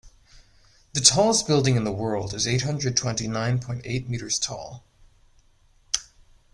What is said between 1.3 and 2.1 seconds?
building in the